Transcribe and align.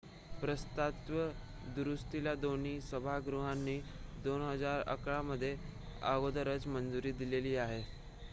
प्रस्तावित 0.35 1.67
दुरुस्तीला 1.75 2.33
दोन्ही 2.37 2.79
सभागृहांनी 2.81 3.77
2011 4.23 5.21
मध्ये 5.23 5.55
अगोदरच 6.07 6.67
मंजुरी 6.69 7.11
दिलेली 7.15 7.55
आहे 7.59 7.81